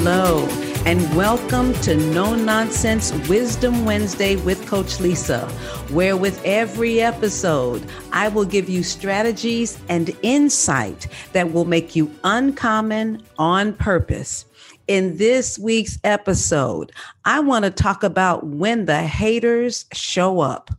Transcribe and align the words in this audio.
Hello, 0.00 0.46
and 0.86 1.02
welcome 1.16 1.74
to 1.80 1.96
No 1.96 2.36
Nonsense 2.36 3.12
Wisdom 3.28 3.84
Wednesday 3.84 4.36
with 4.36 4.64
Coach 4.68 5.00
Lisa, 5.00 5.44
where 5.90 6.16
with 6.16 6.40
every 6.44 7.00
episode, 7.00 7.84
I 8.12 8.28
will 8.28 8.44
give 8.44 8.68
you 8.68 8.84
strategies 8.84 9.76
and 9.88 10.16
insight 10.22 11.08
that 11.32 11.52
will 11.52 11.64
make 11.64 11.96
you 11.96 12.14
uncommon 12.22 13.24
on 13.38 13.72
purpose. 13.72 14.44
In 14.86 15.16
this 15.16 15.58
week's 15.58 15.98
episode, 16.04 16.92
I 17.24 17.40
want 17.40 17.64
to 17.64 17.70
talk 17.72 18.04
about 18.04 18.46
when 18.46 18.84
the 18.84 19.02
haters 19.02 19.84
show 19.92 20.38
up. 20.38 20.70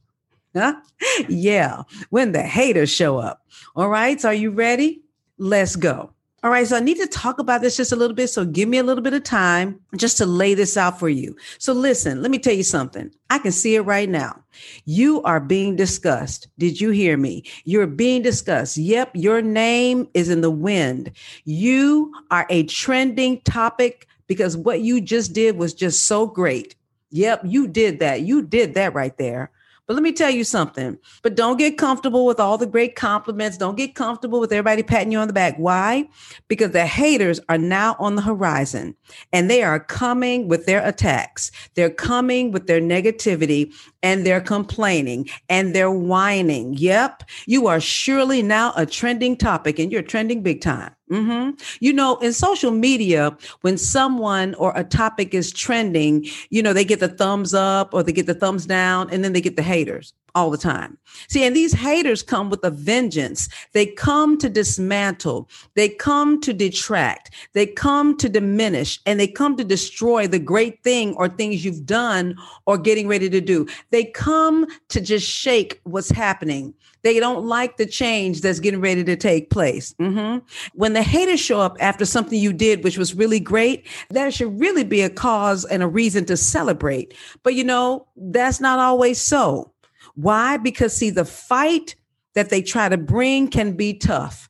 Huh? 0.55 0.76
Yeah, 1.27 1.81
when 2.09 2.31
the 2.31 2.43
haters 2.43 2.90
show 2.90 3.17
up. 3.17 3.45
All 3.76 3.90
right, 3.90 4.20
so 4.20 4.29
are 4.29 4.34
you 4.34 4.51
ready? 4.51 5.01
Let's 5.38 5.76
go. 5.76 6.13
All 6.41 6.49
right, 6.49 6.66
so 6.66 6.77
I 6.77 6.79
need 6.79 6.98
to 6.98 7.07
talk 7.07 7.38
about 7.38 7.59
this 7.59 7.75
just 7.75 7.91
a 7.91 7.98
little 7.98 8.16
bit. 8.16 8.29
So 8.29 8.45
give 8.45 8.70
me 8.70 8.77
a 8.77 8.84
little 8.84 9.03
bit 9.03 9.13
of 9.13 9.23
time 9.23 9.77
just 9.98 10.17
to 10.20 10.25
lay 10.25 10.53
this 10.53 10.77
out 10.77 10.98
for 10.98 11.09
you. 11.09 11.35
So 11.57 11.73
listen, 11.73 12.21
let 12.21 12.31
me 12.31 12.39
tell 12.39 12.53
you 12.53 12.63
something. 12.63 13.12
I 13.29 13.39
can 13.39 13.52
see 13.52 13.75
it 13.75 13.81
right 13.81 14.07
now. 14.07 14.41
You 14.85 15.21
are 15.23 15.41
being 15.41 15.75
discussed. 15.75 16.48
Did 16.57 16.79
you 16.79 16.91
hear 16.91 17.17
me? 17.17 17.43
You're 17.65 17.88
being 17.88 18.21
discussed. 18.21 18.77
Yep, 18.77 19.12
your 19.15 19.41
name 19.41 20.07
is 20.13 20.29
in 20.29 20.39
the 20.39 20.52
wind. 20.52 21.12
You 21.43 22.13
are 22.31 22.45
a 22.49 22.63
trending 22.63 23.41
topic 23.41 24.07
because 24.27 24.55
what 24.55 24.79
you 24.79 25.01
just 25.01 25.34
did 25.34 25.57
was 25.57 25.73
just 25.73 26.03
so 26.03 26.26
great. 26.26 26.73
Yep, 27.12 27.41
you 27.43 27.67
did 27.67 27.99
that. 27.99 28.21
You 28.21 28.43
did 28.43 28.76
that 28.76 28.93
right 28.93 29.17
there. 29.17 29.51
But 29.90 29.95
let 29.95 30.04
me 30.04 30.12
tell 30.12 30.29
you 30.29 30.43
something. 30.43 30.99
But 31.23 31.35
don't 31.35 31.57
get 31.57 31.79
comfortable 31.79 32.23
with 32.23 32.40
all 32.40 32.59
the 32.59 32.68
great 32.68 32.95
compliments. 32.95 33.57
Don't 33.57 33.76
get 33.76 33.95
comfortable 33.95 34.40
with 34.40 34.51
everybody 34.51 34.84
patting 34.84 35.12
you 35.12 35.18
on 35.18 35.26
the 35.26 35.34
back. 35.34 35.55
Why? 35.57 36.07
Because 36.48 36.73
the 36.73 36.85
haters 36.85 37.40
are 37.49 37.57
now 37.57 37.95
on 37.98 38.15
the 38.15 38.21
horizon 38.21 38.95
and 39.34 39.49
they 39.49 39.63
are 39.63 39.79
coming 39.79 40.48
with 40.48 40.67
their 40.67 40.85
attacks. 40.87 41.49
They're 41.73 41.90
coming 41.90 42.51
with 42.51 42.67
their 42.67 42.79
negativity 42.79 43.73
and 44.04 44.27
they're 44.27 44.41
complaining 44.41 45.27
and 45.49 45.73
they're 45.73 45.90
whining. 45.90 46.76
Yep, 46.76 47.23
you 47.48 47.65
are 47.65 47.79
surely 47.79 48.43
now 48.43 48.73
a 48.76 48.85
trending 48.85 49.35
topic 49.35 49.79
and 49.79 49.91
you're 49.91 50.04
trending 50.04 50.43
big 50.43 50.62
time. 50.62 50.91
Mm-hmm. 51.10 51.52
You 51.79 51.93
know, 51.93 52.18
in 52.18 52.34
social 52.34 52.71
media, 52.71 53.35
when 53.62 53.77
someone 53.77 54.54
or 54.55 54.74
a 54.76 54.84
topic 54.84 55.34
is 55.34 55.51
trending, 55.51 56.26
you 56.49 56.62
know, 56.62 56.74
they 56.74 56.85
get 56.85 56.99
the 56.99 57.07
thumbs 57.07 57.54
up 57.54 57.93
or 57.93 58.04
they 58.04 58.12
get 58.12 58.27
the 58.27 58.35
thumbs 58.35 58.66
down 58.66 59.10
and 59.10 59.24
then 59.24 59.34
they 59.34 59.41
get 59.41 59.55
the 59.55 59.63
haters 59.63 60.13
all 60.35 60.49
the 60.49 60.58
time. 60.58 60.98
See, 61.27 61.44
and 61.44 61.55
these 61.55 61.74
haters 61.74 62.24
come 62.24 62.49
with 62.49 62.63
a 62.63 62.70
vengeance. 62.70 63.49
They 63.74 63.88
come 63.88 64.38
to 64.40 64.50
dismantle, 64.50 65.50
they 65.75 65.90
come 65.90 66.40
to 66.41 66.53
detract, 66.53 67.31
they 67.53 67.66
come 67.66 68.18
to 68.18 68.30
diminish, 68.30 69.00
and 69.06 69.19
they 69.19 69.28
come 69.28 69.57
to 69.57 69.63
destroy 69.63 70.28
the 70.28 70.40
great 70.40 70.84
thing 70.84 71.16
or 71.16 71.28
things 71.30 71.66
you've 71.66 71.85
done 71.85 72.35
or 72.66 72.78
getting 72.78 73.07
ready 73.07 73.30
to 73.30 73.41
do. 73.41 73.68
They 73.91 74.06
come 74.06 74.68
to 74.90 75.02
just 75.02 75.28
shake 75.28 75.80
what's 75.84 76.09
happening. 76.09 76.74
They 77.02 77.19
don't 77.19 77.46
like 77.46 77.78
the 77.78 77.85
change 77.85 78.41
that's 78.41 78.59
getting 78.59 78.81
ready 78.81 79.03
to 79.03 79.16
take 79.16 79.50
place. 79.50 79.94
Mm-hmm. 80.00 80.46
When 80.74 80.94
the 80.94 81.03
haters 81.03 81.40
show 81.40 81.62
up 81.62 81.78
after 81.80 82.06
something 82.06 82.38
you 82.38 82.52
did, 82.52 82.84
which 82.84 82.97
was 82.97 83.13
really 83.13 83.40
great, 83.40 83.88
that 84.09 84.34
should 84.34 84.59
really 84.59 84.84
be 84.84 85.02
a 85.02 85.09
cause 85.09 85.66
and 85.66 85.81
a 85.81 85.88
reason 85.88 86.25
to 86.25 86.35
celebrate. 86.35 87.13
But 87.44 87.56
you 87.56 87.63
know, 87.63 88.06
that's 88.18 88.59
not 88.59 88.80
always 88.80 89.22
so. 89.22 89.72
Why? 90.22 90.57
Because, 90.57 90.94
see, 90.94 91.12
the 91.12 91.23
fight 91.23 91.95
that 92.34 92.50
they 92.50 92.62
try 92.62 92.89
to 92.89 92.97
bring 92.97 93.47
can 93.47 93.78
be 93.78 93.94
tough, 93.94 94.49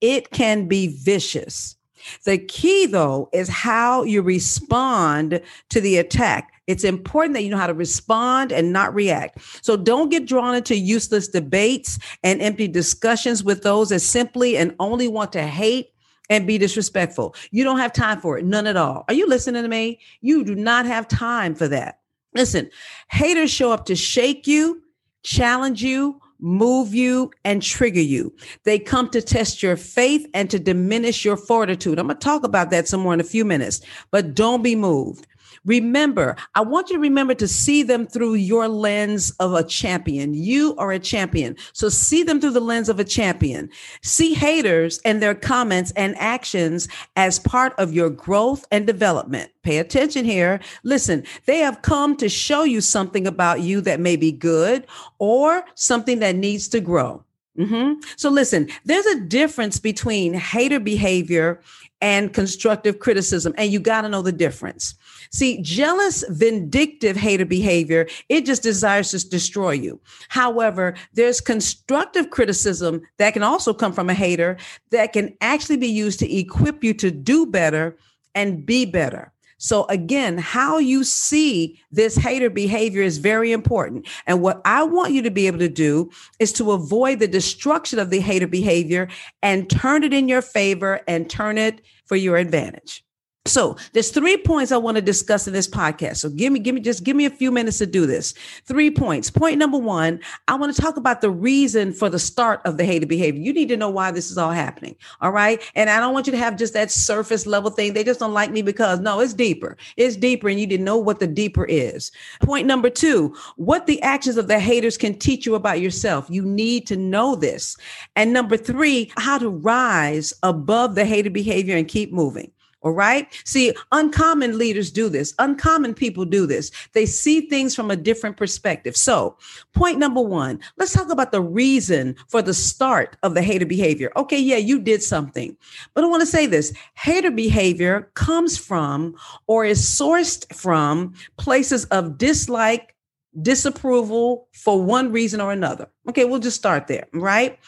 it 0.00 0.30
can 0.30 0.68
be 0.68 0.86
vicious. 0.86 1.76
The 2.24 2.38
key, 2.38 2.86
though, 2.86 3.28
is 3.32 3.48
how 3.48 4.04
you 4.04 4.22
respond 4.22 5.40
to 5.70 5.80
the 5.80 5.96
attack. 5.96 6.52
It's 6.68 6.84
important 6.84 7.34
that 7.34 7.42
you 7.42 7.50
know 7.50 7.56
how 7.56 7.66
to 7.66 7.74
respond 7.74 8.52
and 8.52 8.72
not 8.72 8.94
react. 8.94 9.40
So 9.62 9.76
don't 9.76 10.08
get 10.08 10.26
drawn 10.26 10.54
into 10.54 10.76
useless 10.76 11.26
debates 11.26 11.98
and 12.22 12.40
empty 12.40 12.68
discussions 12.68 13.42
with 13.42 13.64
those 13.64 13.88
that 13.88 14.00
simply 14.00 14.56
and 14.56 14.76
only 14.78 15.08
want 15.08 15.32
to 15.32 15.42
hate 15.42 15.90
and 16.30 16.46
be 16.46 16.58
disrespectful. 16.58 17.34
You 17.50 17.64
don't 17.64 17.78
have 17.78 17.92
time 17.92 18.20
for 18.20 18.38
it, 18.38 18.44
none 18.44 18.68
at 18.68 18.76
all. 18.76 19.04
Are 19.08 19.14
you 19.14 19.26
listening 19.26 19.64
to 19.64 19.68
me? 19.68 19.98
You 20.20 20.44
do 20.44 20.54
not 20.54 20.86
have 20.86 21.08
time 21.08 21.56
for 21.56 21.66
that. 21.66 21.98
Listen, 22.34 22.70
haters 23.10 23.50
show 23.50 23.72
up 23.72 23.86
to 23.86 23.96
shake 23.96 24.46
you 24.46 24.80
challenge 25.22 25.82
you, 25.82 26.20
move 26.40 26.94
you, 26.94 27.30
and 27.44 27.62
trigger 27.62 28.00
you. 28.00 28.32
They 28.64 28.78
come 28.78 29.10
to 29.10 29.20
test 29.20 29.62
your 29.62 29.76
faith 29.76 30.26
and 30.34 30.50
to 30.50 30.58
diminish 30.58 31.24
your 31.24 31.36
fortitude. 31.36 31.98
I'm 31.98 32.06
going 32.06 32.18
to 32.18 32.24
talk 32.24 32.44
about 32.44 32.70
that 32.70 32.88
some 32.88 33.00
more 33.00 33.14
in 33.14 33.20
a 33.20 33.24
few 33.24 33.44
minutes, 33.44 33.80
but 34.10 34.34
don't 34.34 34.62
be 34.62 34.76
moved. 34.76 35.26
Remember, 35.64 36.36
I 36.54 36.60
want 36.60 36.90
you 36.90 36.96
to 36.96 37.00
remember 37.00 37.34
to 37.34 37.48
see 37.48 37.82
them 37.82 38.06
through 38.06 38.34
your 38.34 38.68
lens 38.68 39.30
of 39.40 39.54
a 39.54 39.64
champion. 39.64 40.34
You 40.34 40.74
are 40.76 40.92
a 40.92 40.98
champion. 40.98 41.56
So 41.72 41.88
see 41.88 42.22
them 42.22 42.40
through 42.40 42.52
the 42.52 42.60
lens 42.60 42.88
of 42.88 43.00
a 43.00 43.04
champion. 43.04 43.70
See 44.02 44.34
haters 44.34 45.00
and 45.04 45.22
their 45.22 45.34
comments 45.34 45.92
and 45.92 46.16
actions 46.18 46.88
as 47.16 47.38
part 47.38 47.74
of 47.78 47.92
your 47.92 48.10
growth 48.10 48.64
and 48.70 48.86
development. 48.86 49.50
Pay 49.62 49.78
attention 49.78 50.24
here. 50.24 50.60
Listen, 50.82 51.24
they 51.46 51.58
have 51.58 51.82
come 51.82 52.16
to 52.16 52.28
show 52.28 52.62
you 52.64 52.80
something 52.80 53.26
about 53.26 53.60
you 53.60 53.80
that 53.82 54.00
may 54.00 54.16
be 54.16 54.32
good 54.32 54.86
or 55.18 55.64
something 55.74 56.20
that 56.20 56.36
needs 56.36 56.68
to 56.68 56.80
grow. 56.80 57.24
Mm-hmm. 57.58 58.00
So 58.16 58.30
listen, 58.30 58.68
there's 58.84 59.06
a 59.06 59.20
difference 59.20 59.80
between 59.80 60.32
hater 60.32 60.78
behavior 60.78 61.60
and 62.00 62.32
constructive 62.32 63.00
criticism, 63.00 63.52
and 63.58 63.72
you 63.72 63.80
got 63.80 64.02
to 64.02 64.08
know 64.08 64.22
the 64.22 64.30
difference. 64.30 64.94
See, 65.30 65.60
jealous, 65.62 66.24
vindictive 66.28 67.16
hater 67.16 67.44
behavior, 67.44 68.06
it 68.28 68.46
just 68.46 68.62
desires 68.62 69.10
to 69.10 69.28
destroy 69.28 69.72
you. 69.72 70.00
However, 70.28 70.94
there's 71.14 71.40
constructive 71.40 72.30
criticism 72.30 73.02
that 73.18 73.34
can 73.34 73.42
also 73.42 73.74
come 73.74 73.92
from 73.92 74.10
a 74.10 74.14
hater 74.14 74.56
that 74.90 75.12
can 75.12 75.36
actually 75.40 75.76
be 75.76 75.88
used 75.88 76.18
to 76.20 76.34
equip 76.34 76.82
you 76.82 76.94
to 76.94 77.10
do 77.10 77.46
better 77.46 77.96
and 78.34 78.64
be 78.64 78.84
better. 78.84 79.32
So 79.58 79.86
again, 79.86 80.38
how 80.38 80.78
you 80.78 81.02
see 81.02 81.80
this 81.90 82.16
hater 82.16 82.48
behavior 82.48 83.02
is 83.02 83.18
very 83.18 83.50
important. 83.50 84.06
And 84.26 84.40
what 84.40 84.62
I 84.64 84.84
want 84.84 85.12
you 85.12 85.22
to 85.22 85.32
be 85.32 85.48
able 85.48 85.58
to 85.58 85.68
do 85.68 86.10
is 86.38 86.52
to 86.54 86.70
avoid 86.70 87.18
the 87.18 87.26
destruction 87.26 87.98
of 87.98 88.10
the 88.10 88.20
hater 88.20 88.46
behavior 88.46 89.08
and 89.42 89.68
turn 89.68 90.04
it 90.04 90.14
in 90.14 90.28
your 90.28 90.42
favor 90.42 91.00
and 91.08 91.28
turn 91.28 91.58
it 91.58 91.82
for 92.04 92.14
your 92.14 92.36
advantage. 92.36 93.04
So 93.48 93.76
there's 93.92 94.10
three 94.10 94.36
points 94.36 94.72
I 94.72 94.76
want 94.76 94.96
to 94.96 95.02
discuss 95.02 95.46
in 95.46 95.52
this 95.52 95.68
podcast. 95.68 96.18
So 96.18 96.28
give 96.28 96.52
me, 96.52 96.60
give 96.60 96.74
me, 96.74 96.80
just 96.80 97.02
give 97.02 97.16
me 97.16 97.24
a 97.24 97.30
few 97.30 97.50
minutes 97.50 97.78
to 97.78 97.86
do 97.86 98.06
this. 98.06 98.34
Three 98.64 98.90
points. 98.90 99.30
Point 99.30 99.58
number 99.58 99.78
one, 99.78 100.20
I 100.46 100.54
want 100.54 100.74
to 100.74 100.80
talk 100.80 100.96
about 100.96 101.20
the 101.20 101.30
reason 101.30 101.92
for 101.92 102.08
the 102.08 102.18
start 102.18 102.60
of 102.64 102.76
the 102.76 102.84
hated 102.84 103.08
behavior. 103.08 103.40
You 103.40 103.52
need 103.52 103.68
to 103.70 103.76
know 103.76 103.90
why 103.90 104.10
this 104.10 104.30
is 104.30 104.38
all 104.38 104.50
happening. 104.50 104.96
All 105.20 105.30
right. 105.30 105.62
And 105.74 105.88
I 105.88 105.98
don't 105.98 106.12
want 106.12 106.26
you 106.26 106.32
to 106.32 106.38
have 106.38 106.56
just 106.56 106.74
that 106.74 106.90
surface 106.90 107.46
level 107.46 107.70
thing. 107.70 107.94
They 107.94 108.04
just 108.04 108.20
don't 108.20 108.34
like 108.34 108.50
me 108.50 108.62
because 108.62 109.00
no, 109.00 109.20
it's 109.20 109.34
deeper. 109.34 109.76
It's 109.96 110.16
deeper. 110.16 110.48
And 110.48 110.60
you 110.60 110.66
didn't 110.66 110.84
know 110.84 110.98
what 110.98 111.20
the 111.20 111.26
deeper 111.26 111.64
is. 111.64 112.12
Point 112.42 112.66
number 112.66 112.90
two, 112.90 113.34
what 113.56 113.86
the 113.86 114.00
actions 114.02 114.36
of 114.36 114.48
the 114.48 114.58
haters 114.60 114.98
can 114.98 115.18
teach 115.18 115.46
you 115.46 115.54
about 115.54 115.80
yourself. 115.80 116.26
You 116.28 116.44
need 116.44 116.86
to 116.88 116.96
know 116.96 117.34
this. 117.34 117.76
And 118.14 118.32
number 118.32 118.56
three, 118.56 119.10
how 119.16 119.38
to 119.38 119.48
rise 119.48 120.34
above 120.42 120.94
the 120.94 121.04
hated 121.04 121.32
behavior 121.32 121.76
and 121.76 121.88
keep 121.88 122.12
moving. 122.12 122.52
All 122.82 122.92
right. 122.92 123.26
See, 123.44 123.72
uncommon 123.90 124.56
leaders 124.56 124.92
do 124.92 125.08
this. 125.08 125.34
Uncommon 125.40 125.94
people 125.94 126.24
do 126.24 126.46
this. 126.46 126.70
They 126.92 127.06
see 127.06 127.42
things 127.42 127.74
from 127.74 127.90
a 127.90 127.96
different 127.96 128.36
perspective. 128.36 128.96
So, 128.96 129.36
point 129.74 129.98
number 129.98 130.20
one, 130.20 130.60
let's 130.76 130.92
talk 130.92 131.10
about 131.10 131.32
the 131.32 131.42
reason 131.42 132.14
for 132.28 132.40
the 132.40 132.54
start 132.54 133.16
of 133.24 133.34
the 133.34 133.42
hater 133.42 133.66
behavior. 133.66 134.12
Okay. 134.16 134.38
Yeah, 134.38 134.58
you 134.58 134.78
did 134.78 135.02
something. 135.02 135.56
But 135.94 136.04
I 136.04 136.06
want 136.06 136.20
to 136.20 136.26
say 136.26 136.46
this 136.46 136.72
hater 136.94 137.32
behavior 137.32 138.10
comes 138.14 138.56
from 138.56 139.16
or 139.48 139.64
is 139.64 139.80
sourced 139.84 140.50
from 140.54 141.14
places 141.36 141.84
of 141.86 142.16
dislike, 142.16 142.94
disapproval 143.42 144.48
for 144.52 144.82
one 144.82 145.12
reason 145.12 145.40
or 145.40 145.52
another. 145.52 145.88
Okay, 146.08 146.24
we'll 146.24 146.40
just 146.40 146.56
start 146.56 146.86
there, 146.86 147.06
right? 147.12 147.58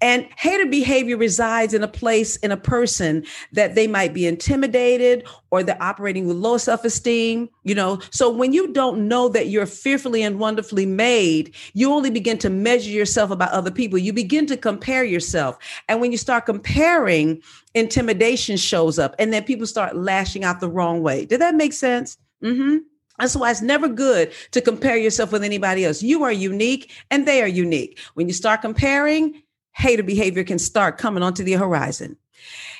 And 0.00 0.26
hater 0.38 0.66
behavior 0.66 1.16
resides 1.16 1.74
in 1.74 1.82
a 1.82 1.88
place 1.88 2.36
in 2.36 2.50
a 2.50 2.56
person 2.56 3.24
that 3.52 3.74
they 3.74 3.86
might 3.86 4.14
be 4.14 4.26
intimidated 4.26 5.26
or 5.50 5.62
they're 5.62 5.80
operating 5.82 6.26
with 6.26 6.38
low 6.38 6.56
self 6.56 6.84
esteem, 6.84 7.50
you 7.64 7.74
know. 7.74 8.00
So 8.10 8.30
when 8.30 8.52
you 8.52 8.72
don't 8.72 9.06
know 9.06 9.28
that 9.28 9.48
you're 9.48 9.66
fearfully 9.66 10.22
and 10.22 10.38
wonderfully 10.38 10.86
made, 10.86 11.54
you 11.74 11.92
only 11.92 12.10
begin 12.10 12.38
to 12.38 12.50
measure 12.50 12.90
yourself 12.90 13.30
about 13.30 13.52
other 13.52 13.70
people. 13.70 13.98
You 13.98 14.14
begin 14.14 14.46
to 14.46 14.56
compare 14.56 15.04
yourself. 15.04 15.58
And 15.88 16.00
when 16.00 16.10
you 16.10 16.18
start 16.18 16.46
comparing, 16.46 17.42
intimidation 17.74 18.56
shows 18.56 18.98
up 18.98 19.14
and 19.18 19.32
then 19.32 19.44
people 19.44 19.66
start 19.66 19.96
lashing 19.96 20.44
out 20.44 20.60
the 20.60 20.68
wrong 20.68 21.02
way. 21.02 21.26
Did 21.26 21.40
that 21.42 21.54
make 21.54 21.74
sense? 21.74 22.16
Mm-hmm. 22.42 22.78
That's 23.18 23.36
why 23.36 23.50
it's 23.50 23.62
never 23.62 23.88
good 23.88 24.32
to 24.52 24.60
compare 24.60 24.96
yourself 24.96 25.32
with 25.32 25.44
anybody 25.44 25.84
else. 25.84 26.02
You 26.02 26.24
are 26.24 26.32
unique 26.32 26.90
and 27.10 27.26
they 27.26 27.42
are 27.42 27.48
unique. 27.48 27.98
When 28.14 28.26
you 28.26 28.32
start 28.32 28.62
comparing, 28.62 29.42
hater 29.72 30.02
behavior 30.02 30.44
can 30.44 30.58
start 30.58 30.98
coming 30.98 31.22
onto 31.22 31.44
the 31.44 31.52
horizon. 31.52 32.16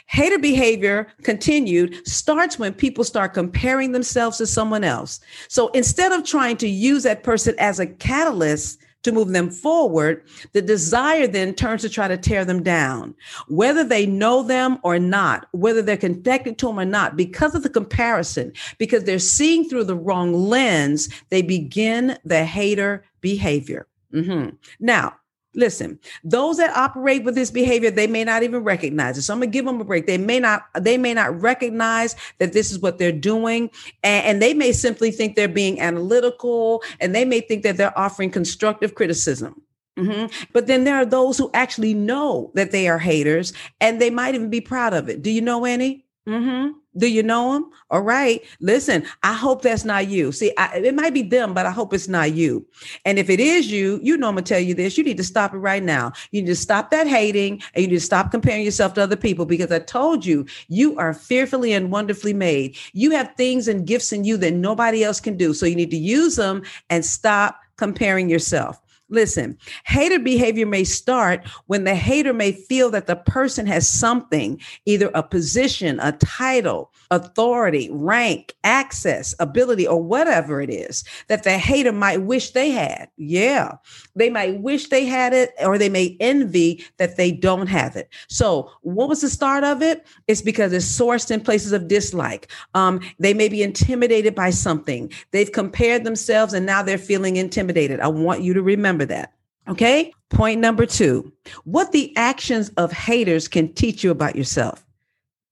Hater 0.07 0.39
behavior 0.39 1.07
continued 1.23 2.07
starts 2.07 2.59
when 2.59 2.75
people 2.75 3.05
start 3.05 3.35
comparing 3.35 3.93
themselves 3.93 4.39
to 4.39 4.47
someone 4.47 4.85
else. 4.85 5.21
So 5.49 5.69
instead 5.69 6.13
of 6.13 6.25
trying 6.25 6.57
to 6.59 6.69
use 6.69 7.05
that 7.05 7.23
person 7.23 7.55
as 7.59 7.79
a 7.79 7.87
catalyst 7.87 8.79
to 9.03 9.13
move 9.13 9.29
them 9.29 9.51
forward, 9.51 10.23
the 10.53 10.63
desire 10.63 11.27
then 11.27 11.55
turns 11.55 11.83
to 11.83 11.89
try 11.89 12.09
to 12.09 12.17
tear 12.17 12.45
them 12.45 12.63
down, 12.63 13.15
whether 13.49 13.85
they 13.85 14.07
know 14.07 14.43
them 14.43 14.79
or 14.83 14.99
not, 14.99 15.47
whether 15.53 15.83
they're 15.83 15.97
connected 15.97 16.59
to 16.59 16.67
them 16.67 16.79
or 16.79 16.85
not, 16.85 17.17
because 17.17 17.55
of 17.55 17.63
the 17.63 17.69
comparison, 17.69 18.53
because 18.79 19.05
they're 19.05 19.19
seeing 19.19 19.69
through 19.69 19.85
the 19.85 19.97
wrong 19.97 20.33
lens, 20.33 21.09
they 21.31 21.43
begin 21.43 22.17
the 22.25 22.45
hater 22.45 23.05
behavior. 23.21 23.87
Mm-hmm. 24.13 24.57
Now, 24.81 25.15
Listen, 25.55 25.99
those 26.25 26.57
that 26.57 26.75
operate 26.75 27.25
with 27.25 27.35
this 27.35 27.51
behavior, 27.51 27.91
they 27.91 28.07
may 28.07 28.25
not 28.25 28.43
even 28.43 28.65
recognize 28.65 29.19
it. 29.19 29.23
So 29.23 29.35
I'm 29.35 29.41
gonna 29.41 29.51
give 29.51 29.67
them 29.67 29.81
a 29.81 29.85
break. 29.85 30.07
They 30.07 30.19
may 30.19 30.41
not, 30.41 30.67
they 30.79 30.97
may 30.97 31.13
not 31.13 31.39
recognize 31.41 32.17
that 32.39 32.55
this 32.55 32.71
is 32.71 32.79
what 32.79 32.99
they're 32.99 33.13
doing. 33.13 33.71
And, 34.03 34.27
and 34.27 34.43
they 34.43 34.55
may 34.55 34.73
simply 34.73 35.11
think 35.11 35.37
they're 35.37 35.49
being 35.49 35.81
analytical 35.81 36.83
and 37.01 37.15
they 37.15 37.25
may 37.25 37.41
think 37.41 37.65
that 37.65 37.77
they're 37.77 37.99
offering 37.99 38.31
constructive 38.31 38.95
criticism. 38.95 39.61
Mm-hmm. 39.99 40.47
But 40.53 40.67
then 40.67 40.85
there 40.85 40.97
are 40.97 41.05
those 41.05 41.37
who 41.37 41.51
actually 41.53 41.93
know 41.93 42.51
that 42.55 42.71
they 42.71 42.89
are 42.89 42.99
haters 42.99 43.53
and 43.81 44.01
they 44.01 44.11
might 44.11 44.35
even 44.35 44.49
be 44.49 44.61
proud 44.61 44.95
of 44.95 45.09
it. 45.09 45.23
Do 45.23 45.31
you 45.31 45.43
know 45.43 45.67
any? 45.67 46.07
Mm-hmm. 46.27 46.79
Do 46.97 47.07
you 47.07 47.23
know 47.23 47.55
them? 47.55 47.71
All 47.91 48.03
right. 48.03 48.43
Listen, 48.61 49.05
I 49.23 49.33
hope 49.33 49.63
that's 49.63 49.85
not 49.85 50.09
you. 50.09 50.31
See, 50.33 50.53
I, 50.59 50.79
it 50.79 50.95
might 50.95 51.15
be 51.15 51.23
them, 51.23 51.55
but 51.55 51.65
I 51.65 51.71
hope 51.71 51.95
it's 51.95 52.09
not 52.09 52.33
you. 52.33 52.67
And 53.05 53.19
if 53.19 53.31
it 53.31 53.41
is 53.41 53.71
you, 53.71 53.99
you 54.03 54.17
know 54.17 54.29
I'm 54.29 54.35
gonna 54.35 54.43
tell 54.43 54.61
you 54.61 54.75
this. 54.75 54.99
You 54.99 55.05
need 55.05 55.17
to 55.17 55.25
stop 55.25 55.55
it 55.55 55.59
right 55.59 55.83
now. 55.83 56.13
You 56.33 56.43
need 56.43 56.49
to 56.49 56.57
stop 56.57 56.91
that 56.91 57.07
hating 57.07 57.63
and 57.75 57.83
you 57.83 57.89
need 57.89 57.95
to 57.95 58.01
stop 58.01 58.31
comparing 58.31 58.65
yourself 58.65 58.95
to 58.95 59.03
other 59.03 59.17
people 59.17 59.47
because 59.47 59.73
I 59.73 59.79
told 59.79 60.27
you, 60.27 60.45
you 60.69 60.99
are 60.99 61.15
fearfully 61.15 61.73
and 61.73 61.91
wonderfully 61.91 62.35
made. 62.35 62.77
You 62.93 63.13
have 63.13 63.35
things 63.37 63.69
and 63.69 63.87
gifts 63.87 64.13
in 64.13 64.25
you 64.25 64.37
that 64.39 64.53
nobody 64.53 65.05
else 65.05 65.21
can 65.21 65.37
do. 65.37 65.55
So 65.55 65.65
you 65.65 65.77
need 65.77 65.91
to 65.93 65.97
use 65.97 66.37
them 66.37 66.63
and 66.91 67.05
stop 67.05 67.61
comparing 67.77 68.29
yourself. 68.29 68.82
Listen, 69.13 69.59
hater 69.85 70.19
behavior 70.19 70.65
may 70.65 70.85
start 70.85 71.47
when 71.67 71.85
the 71.85 71.95
hater 71.95 72.33
may 72.33 72.51
feel 72.51 72.91
that 72.91 73.07
the 73.07 73.17
person 73.17 73.67
has 73.67 73.87
something, 73.87 74.59
either 74.87 75.11
a 75.15 75.23
position, 75.23 76.01
a 76.01 76.13
title, 76.13 76.91
authority, 77.11 77.91
rank, 77.93 78.55
access, 78.65 79.35
ability, 79.39 79.87
or 79.87 80.03
whatever 80.03 80.63
it 80.63 80.71
is 80.71 81.05
that 81.29 81.43
the 81.43 81.59
hater 81.59 81.93
might 81.93 82.23
wish 82.23 82.53
they 82.53 82.71
had. 82.71 83.07
Yeah, 83.19 83.73
they 84.17 84.31
might 84.31 84.61
wish 84.61 84.89
they 84.89 85.05
had 85.05 85.35
it, 85.35 85.51
or 85.63 85.77
they 85.77 85.91
may 85.91 86.17
envy 86.19 86.83
that 86.97 87.19
they 87.19 87.31
don't 87.31 87.67
have 87.67 87.97
it. 87.97 88.09
So, 88.29 88.71
what 88.81 89.11
was 89.11 89.21
the 89.21 89.29
start 89.29 89.63
of 89.63 89.83
it? 89.83 90.07
It's 90.27 90.41
because 90.41 90.73
it's 90.73 90.87
sourced 90.87 91.31
in 91.31 91.43
places 91.43 91.73
of 91.73 91.87
dislike. 91.87 92.51
Um, 92.73 93.01
they 93.19 93.35
may 93.35 93.51
be 93.51 93.63
intimidated 93.63 94.35
by 94.35 94.51
something. 94.51 95.13
They've 95.33 95.53
compared 95.53 96.05
themselves 96.05 96.55
and 96.55 96.65
now 96.65 96.83
they're 96.83 96.97
feeling 96.97 97.37
intimidated. 97.37 98.01
I 98.01 98.09
want 98.09 98.41
you 98.41 98.55
to 98.55 98.63
remember 98.63 99.02
that. 99.07 99.33
Okay. 99.69 100.13
Point 100.31 100.61
number 100.61 100.87
two 100.87 101.31
what 101.65 101.93
the 101.93 102.17
actions 102.17 102.71
of 102.77 102.91
haters 102.91 103.49
can 103.49 103.73
teach 103.75 104.03
you 104.03 104.11
about 104.11 104.37
yourself. 104.37 104.85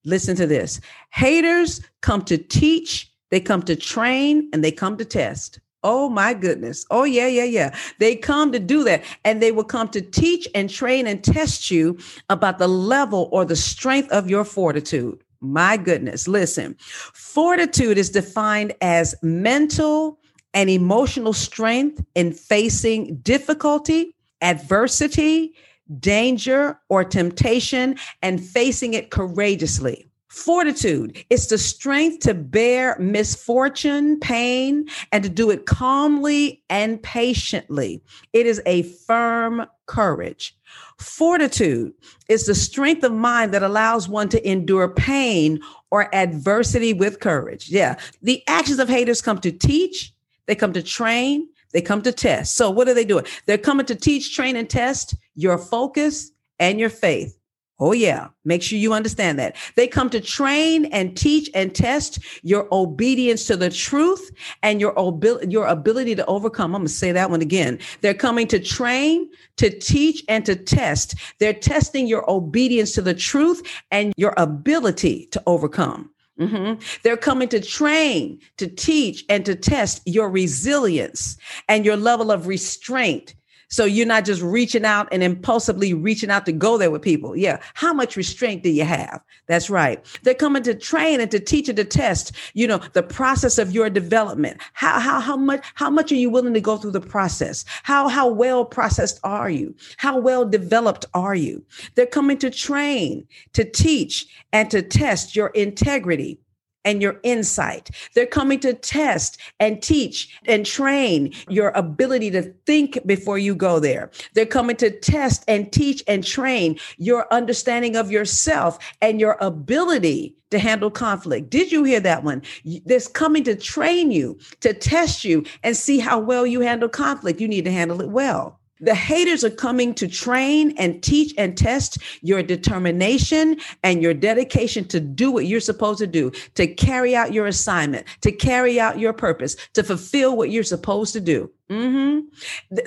Listen 0.03 0.35
to 0.37 0.47
this 0.47 0.81
haters 1.11 1.81
come 2.01 2.23
to 2.25 2.37
teach, 2.37 3.11
they 3.29 3.39
come 3.39 3.61
to 3.63 3.75
train, 3.75 4.49
and 4.51 4.63
they 4.63 4.71
come 4.71 4.97
to 4.97 5.05
test. 5.05 5.59
Oh 5.83 6.09
my 6.09 6.33
goodness. 6.33 6.85
Oh, 6.91 7.05
yeah, 7.05 7.27
yeah, 7.27 7.43
yeah. 7.43 7.75
They 7.97 8.15
come 8.15 8.51
to 8.51 8.59
do 8.59 8.83
that. 8.83 9.03
And 9.25 9.41
they 9.41 9.51
will 9.51 9.63
come 9.63 9.89
to 9.89 10.01
teach 10.01 10.47
and 10.53 10.69
train 10.69 11.07
and 11.07 11.23
test 11.23 11.71
you 11.71 11.97
about 12.29 12.59
the 12.59 12.67
level 12.67 13.29
or 13.31 13.45
the 13.45 13.55
strength 13.55 14.11
of 14.11 14.29
your 14.29 14.43
fortitude. 14.43 15.23
My 15.39 15.77
goodness. 15.77 16.27
Listen, 16.27 16.75
fortitude 16.79 17.97
is 17.97 18.11
defined 18.11 18.73
as 18.81 19.15
mental 19.23 20.19
and 20.53 20.69
emotional 20.69 21.33
strength 21.33 22.03
in 22.15 22.33
facing 22.33 23.17
difficulty, 23.17 24.15
adversity, 24.41 25.53
danger, 25.99 26.79
or 26.89 27.03
temptation 27.03 27.95
and 28.21 28.43
facing 28.43 28.93
it 28.93 29.11
courageously. 29.11 30.07
Fortitude 30.31 31.25
is 31.29 31.47
the 31.47 31.57
strength 31.57 32.19
to 32.19 32.33
bear 32.33 32.95
misfortune, 32.99 34.17
pain, 34.21 34.87
and 35.11 35.25
to 35.25 35.29
do 35.29 35.49
it 35.49 35.65
calmly 35.65 36.63
and 36.69 37.03
patiently. 37.03 38.01
It 38.31 38.45
is 38.45 38.61
a 38.65 38.83
firm 38.83 39.65
courage. 39.87 40.55
Fortitude 40.97 41.91
is 42.29 42.45
the 42.45 42.55
strength 42.55 43.03
of 43.03 43.11
mind 43.11 43.53
that 43.53 43.61
allows 43.61 44.07
one 44.07 44.29
to 44.29 44.49
endure 44.49 44.87
pain 44.87 45.59
or 45.89 46.13
adversity 46.15 46.93
with 46.93 47.19
courage. 47.19 47.69
Yeah. 47.69 47.97
The 48.21 48.41
actions 48.47 48.79
of 48.79 48.87
haters 48.87 49.21
come 49.21 49.39
to 49.39 49.51
teach, 49.51 50.13
they 50.51 50.55
come 50.55 50.73
to 50.73 50.83
train, 50.83 51.47
they 51.71 51.81
come 51.81 52.01
to 52.01 52.11
test. 52.11 52.57
So, 52.57 52.69
what 52.69 52.89
are 52.89 52.93
they 52.93 53.05
doing? 53.05 53.23
They're 53.45 53.57
coming 53.57 53.85
to 53.85 53.95
teach, 53.95 54.35
train, 54.35 54.57
and 54.57 54.69
test 54.69 55.15
your 55.33 55.57
focus 55.57 56.29
and 56.59 56.77
your 56.77 56.89
faith. 56.89 57.37
Oh, 57.79 57.93
yeah. 57.93 58.27
Make 58.43 58.61
sure 58.61 58.77
you 58.77 58.91
understand 58.91 59.39
that. 59.39 59.55
They 59.77 59.87
come 59.87 60.09
to 60.09 60.19
train 60.19 60.85
and 60.87 61.15
teach 61.15 61.49
and 61.55 61.73
test 61.73 62.19
your 62.43 62.67
obedience 62.73 63.45
to 63.45 63.55
the 63.55 63.69
truth 63.69 64.29
and 64.61 64.81
your, 64.81 64.93
obi- 64.99 65.47
your 65.47 65.67
ability 65.67 66.15
to 66.15 66.25
overcome. 66.25 66.75
I'm 66.75 66.81
going 66.81 66.87
to 66.87 66.93
say 66.93 67.13
that 67.13 67.31
one 67.31 67.41
again. 67.41 67.79
They're 68.01 68.13
coming 68.13 68.47
to 68.49 68.59
train, 68.59 69.29
to 69.55 69.69
teach, 69.69 70.21
and 70.27 70.45
to 70.45 70.55
test. 70.57 71.15
They're 71.39 71.53
testing 71.53 72.07
your 72.07 72.29
obedience 72.29 72.91
to 72.95 73.01
the 73.01 73.13
truth 73.15 73.63
and 73.89 74.13
your 74.17 74.33
ability 74.35 75.27
to 75.27 75.41
overcome. 75.47 76.11
Mm-hmm. 76.41 76.81
They're 77.03 77.17
coming 77.17 77.49
to 77.49 77.61
train, 77.61 78.39
to 78.57 78.67
teach, 78.67 79.23
and 79.29 79.45
to 79.45 79.55
test 79.55 80.01
your 80.05 80.27
resilience 80.29 81.37
and 81.69 81.85
your 81.85 81.97
level 81.97 82.31
of 82.31 82.47
restraint. 82.47 83.35
So 83.71 83.85
you're 83.85 84.05
not 84.05 84.25
just 84.25 84.41
reaching 84.41 84.85
out 84.85 85.07
and 85.11 85.23
impulsively 85.23 85.93
reaching 85.93 86.29
out 86.29 86.45
to 86.45 86.51
go 86.51 86.77
there 86.77 86.91
with 86.91 87.01
people. 87.01 87.35
Yeah. 87.35 87.59
How 87.73 87.93
much 87.93 88.15
restraint 88.15 88.63
do 88.63 88.69
you 88.69 88.83
have? 88.83 89.21
That's 89.47 89.69
right. 89.69 90.05
They're 90.23 90.33
coming 90.33 90.61
to 90.63 90.75
train 90.75 91.21
and 91.21 91.31
to 91.31 91.39
teach 91.39 91.69
and 91.69 91.77
to 91.77 91.85
test, 91.85 92.33
you 92.53 92.67
know, 92.67 92.79
the 92.93 93.01
process 93.01 93.57
of 93.57 93.71
your 93.71 93.89
development. 93.89 94.61
How, 94.73 94.99
how, 94.99 95.19
how 95.21 95.37
much, 95.37 95.65
how 95.75 95.89
much 95.89 96.11
are 96.11 96.15
you 96.15 96.29
willing 96.29 96.53
to 96.53 96.61
go 96.61 96.77
through 96.77 96.91
the 96.91 97.01
process? 97.01 97.63
How, 97.83 98.09
how 98.09 98.27
well 98.27 98.65
processed 98.65 99.19
are 99.23 99.49
you? 99.49 99.73
How 99.97 100.19
well 100.19 100.45
developed 100.45 101.05
are 101.13 101.35
you? 101.35 101.63
They're 101.95 102.05
coming 102.05 102.37
to 102.39 102.49
train, 102.49 103.25
to 103.53 103.63
teach 103.63 104.27
and 104.51 104.69
to 104.71 104.81
test 104.81 105.35
your 105.35 105.47
integrity 105.49 106.40
and 106.85 107.01
your 107.01 107.19
insight. 107.23 107.89
They're 108.15 108.25
coming 108.25 108.59
to 108.61 108.73
test 108.73 109.39
and 109.59 109.81
teach 109.81 110.37
and 110.45 110.65
train 110.65 111.33
your 111.49 111.69
ability 111.69 112.31
to 112.31 112.43
think 112.65 112.99
before 113.05 113.37
you 113.37 113.55
go 113.55 113.79
there. 113.79 114.11
They're 114.33 114.45
coming 114.45 114.75
to 114.77 114.91
test 114.91 115.43
and 115.47 115.71
teach 115.71 116.03
and 116.07 116.25
train 116.25 116.79
your 116.97 117.31
understanding 117.31 117.95
of 117.95 118.11
yourself 118.11 118.79
and 119.01 119.19
your 119.19 119.37
ability 119.41 120.35
to 120.51 120.59
handle 120.59 120.91
conflict. 120.91 121.49
Did 121.49 121.71
you 121.71 121.83
hear 121.83 121.99
that 122.01 122.23
one? 122.23 122.41
This 122.85 123.07
coming 123.07 123.43
to 123.45 123.55
train 123.55 124.11
you, 124.11 124.37
to 124.59 124.73
test 124.73 125.23
you 125.23 125.45
and 125.63 125.75
see 125.75 125.99
how 125.99 126.19
well 126.19 126.45
you 126.45 126.61
handle 126.61 126.89
conflict. 126.89 127.41
You 127.41 127.47
need 127.47 127.65
to 127.65 127.71
handle 127.71 128.01
it 128.01 128.09
well. 128.09 128.60
The 128.81 128.95
haters 128.95 129.43
are 129.43 129.51
coming 129.51 129.93
to 129.95 130.07
train 130.07 130.73
and 130.77 131.01
teach 131.03 131.33
and 131.37 131.55
test 131.55 131.99
your 132.21 132.41
determination 132.41 133.57
and 133.83 134.01
your 134.01 134.15
dedication 134.15 134.85
to 134.85 134.99
do 134.99 135.31
what 135.31 135.45
you're 135.45 135.59
supposed 135.59 135.99
to 135.99 136.07
do, 136.07 136.31
to 136.55 136.65
carry 136.67 137.15
out 137.15 137.31
your 137.31 137.45
assignment, 137.45 138.07
to 138.21 138.31
carry 138.31 138.79
out 138.79 138.99
your 138.99 139.13
purpose, 139.13 139.55
to 139.73 139.83
fulfill 139.83 140.35
what 140.35 140.49
you're 140.49 140.63
supposed 140.63 141.13
to 141.13 141.21
do. 141.21 141.51
Mm-hmm. 141.71 142.27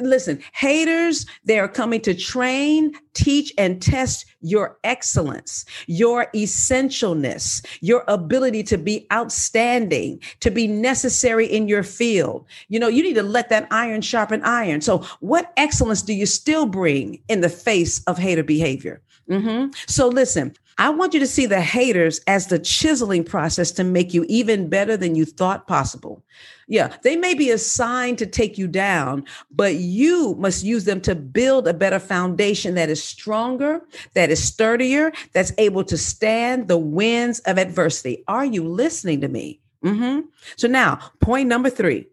Listen, 0.05 0.41
haters, 0.53 1.25
they 1.47 1.59
are 1.59 1.69
coming 1.69 2.03
to 2.03 2.15
train, 2.15 2.93
teach, 3.15 3.51
and 3.57 3.81
test 3.81 4.27
your 4.43 4.77
excellence, 4.85 5.65
your 5.87 6.27
essentialness, 6.35 7.65
your 7.81 8.05
ability 8.09 8.63
to 8.65 8.77
be 8.77 9.07
outstanding, 9.11 10.21
to 10.41 10.51
be 10.51 10.67
necessary 10.67 11.47
in 11.47 11.67
your 11.67 11.83
field. 11.83 12.45
You 12.69 12.79
know, 12.79 12.89
you 12.89 13.03
need 13.03 13.15
to 13.15 13.23
let 13.23 13.49
that 13.49 13.69
iron 13.71 14.03
sharpen 14.03 14.43
iron. 14.43 14.83
So, 14.83 14.99
what 15.21 15.55
excellence 15.57 16.03
do 16.03 16.13
you 16.13 16.27
still 16.27 16.67
bring 16.67 17.23
in 17.29 17.41
the 17.41 17.49
face 17.49 18.05
of 18.05 18.19
hater 18.19 18.43
behavior? 18.43 19.01
Mm-hmm. 19.29 19.71
So, 19.87 20.09
listen, 20.09 20.55
I 20.79 20.91
want 20.91 21.15
you 21.15 21.21
to 21.21 21.27
see 21.27 21.47
the 21.47 21.61
haters 21.61 22.21
as 22.27 22.49
the 22.49 22.59
chiseling 22.59 23.25
process 23.25 23.71
to 23.73 23.85
make 23.85 24.13
you 24.13 24.25
even 24.29 24.69
better 24.69 24.97
than 24.97 25.15
you 25.15 25.25
thought 25.25 25.67
possible. 25.67 26.23
Yeah, 26.67 26.97
they 27.03 27.17
may 27.17 27.35
be 27.35 27.51
assigned 27.51 28.19
to 28.19 28.27
take 28.27 28.59
you 28.59 28.67
down, 28.67 29.25
but 29.51 29.75
you 29.75 30.35
must 30.37 30.65
use 30.65 30.85
them 30.85 31.01
to 31.03 31.15
build 31.15 31.69
a 31.69 31.75
better 31.75 31.99
foundation 31.99 32.75
that 32.75 32.91
is 32.91 33.03
stronger, 33.03 33.83
that 34.15 34.31
is 34.31 34.43
sturdier, 34.43 35.13
that's 35.33 35.53
able 35.59 35.85
to 35.85 35.97
stand 35.97 36.69
the 36.69 36.79
winds 36.79 37.39
of 37.41 37.59
adversity. 37.59 38.25
Are 38.27 38.45
you 38.45 38.67
listening 38.67 39.21
to 39.21 39.29
me? 39.29 39.61
Mm-hmm. 39.85 40.27
So, 40.57 40.67
now, 40.67 40.99
point 41.21 41.49
number 41.49 41.71
three 41.71 42.09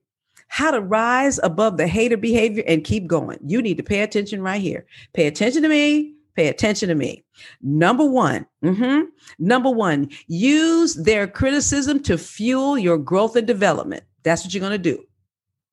how 0.48 0.70
to 0.70 0.82
rise 0.82 1.40
above 1.44 1.78
the 1.78 1.88
hater 1.88 2.18
behavior 2.18 2.62
and 2.68 2.84
keep 2.84 3.08
going. 3.08 3.40
You 3.46 3.62
need 3.62 3.78
to 3.78 3.84
pay 3.84 4.02
attention 4.02 4.42
right 4.42 4.62
here. 4.62 4.86
Pay 5.14 5.28
attention 5.28 5.64
to 5.64 5.70
me 5.70 6.14
Pay 6.36 6.48
attention 6.48 6.90
to 6.90 6.96
me. 6.96 7.24
Number 7.62 8.06
one, 8.06 8.46
mm-hmm, 8.64 9.02
number 9.40 9.70
one, 9.70 10.10
use 10.28 10.96
their 10.96 11.28
criticism 11.28 12.02
to 12.04 12.18
fuel 12.18 12.78
your 12.78 12.98
growth 12.98 13.36
and 13.36 13.46
development. 13.46 14.04
That's 14.24 14.44
what 14.44 14.54
you're 14.54 14.62
going 14.62 14.72
to 14.72 14.78
do. 14.78 15.04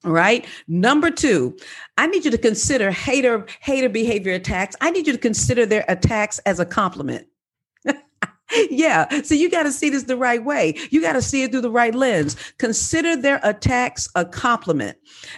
All 0.04 0.12
right. 0.12 0.46
Number 0.68 1.10
two, 1.10 1.56
I 1.96 2.06
need 2.06 2.24
you 2.24 2.30
to 2.30 2.38
consider 2.38 2.90
hater 2.90 3.46
hater 3.60 3.88
behavior 3.88 4.32
attacks. 4.32 4.76
I 4.80 4.90
need 4.90 5.06
you 5.06 5.12
to 5.12 5.18
consider 5.18 5.66
their 5.66 5.84
attacks 5.88 6.38
as 6.40 6.60
a 6.60 6.66
compliment. 6.66 7.26
Yeah. 8.70 9.22
So 9.22 9.34
you 9.34 9.50
got 9.50 9.64
to 9.64 9.72
see 9.72 9.90
this 9.90 10.04
the 10.04 10.16
right 10.16 10.44
way. 10.44 10.74
You 10.90 11.00
got 11.00 11.14
to 11.14 11.22
see 11.22 11.42
it 11.42 11.50
through 11.50 11.62
the 11.62 11.70
right 11.70 11.94
lens. 11.94 12.36
Consider 12.58 13.16
their 13.16 13.40
attacks 13.42 14.08
a 14.14 14.24
compliment. 14.24 14.96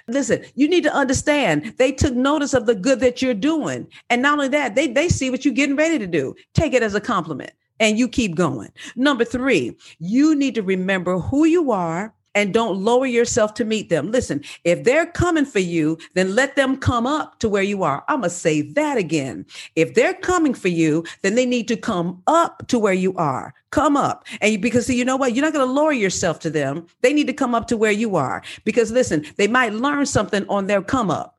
Listen, 0.08 0.44
you 0.54 0.68
need 0.68 0.84
to 0.84 0.94
understand 0.94 1.74
they 1.78 1.92
took 1.92 2.14
notice 2.14 2.54
of 2.54 2.66
the 2.66 2.74
good 2.74 3.00
that 3.00 3.20
you're 3.22 3.34
doing. 3.34 3.86
And 4.08 4.22
not 4.22 4.34
only 4.34 4.48
that, 4.48 4.74
they, 4.74 4.86
they 4.86 5.08
see 5.08 5.30
what 5.30 5.44
you're 5.44 5.54
getting 5.54 5.76
ready 5.76 5.98
to 5.98 6.06
do. 6.06 6.34
Take 6.54 6.72
it 6.72 6.82
as 6.82 6.94
a 6.94 7.00
compliment 7.00 7.52
and 7.80 7.98
you 7.98 8.08
keep 8.08 8.36
going. 8.36 8.70
Number 8.94 9.24
three, 9.24 9.76
you 9.98 10.34
need 10.34 10.54
to 10.54 10.62
remember 10.62 11.18
who 11.18 11.44
you 11.46 11.72
are 11.72 12.14
and 12.34 12.54
don't 12.54 12.78
lower 12.78 13.06
yourself 13.06 13.54
to 13.54 13.64
meet 13.64 13.88
them. 13.88 14.10
Listen, 14.10 14.42
if 14.64 14.84
they're 14.84 15.06
coming 15.06 15.44
for 15.44 15.58
you, 15.58 15.98
then 16.14 16.34
let 16.34 16.56
them 16.56 16.76
come 16.76 17.06
up 17.06 17.38
to 17.40 17.48
where 17.48 17.62
you 17.62 17.82
are. 17.82 18.04
I'm 18.08 18.20
going 18.20 18.30
to 18.30 18.36
say 18.36 18.62
that 18.62 18.98
again. 18.98 19.46
If 19.76 19.94
they're 19.94 20.14
coming 20.14 20.54
for 20.54 20.68
you, 20.68 21.04
then 21.22 21.34
they 21.34 21.46
need 21.46 21.68
to 21.68 21.76
come 21.76 22.22
up 22.26 22.66
to 22.68 22.78
where 22.78 22.92
you 22.92 23.14
are. 23.16 23.54
Come 23.70 23.96
up. 23.96 24.26
And 24.40 24.52
you, 24.52 24.58
because 24.58 24.86
see, 24.86 24.96
you 24.96 25.04
know 25.04 25.16
what? 25.16 25.34
You're 25.34 25.44
not 25.44 25.52
going 25.52 25.66
to 25.66 25.72
lower 25.72 25.92
yourself 25.92 26.38
to 26.40 26.50
them. 26.50 26.86
They 27.02 27.12
need 27.12 27.26
to 27.26 27.32
come 27.32 27.54
up 27.54 27.66
to 27.68 27.76
where 27.76 27.92
you 27.92 28.16
are 28.16 28.42
because 28.64 28.90
listen, 28.90 29.24
they 29.36 29.48
might 29.48 29.72
learn 29.72 30.06
something 30.06 30.46
on 30.48 30.66
their 30.66 30.82
come 30.82 31.10
up. 31.10 31.38